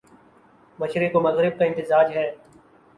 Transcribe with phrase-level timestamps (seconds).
[0.79, 2.29] مشرق و مغرب کا امتزاج ہے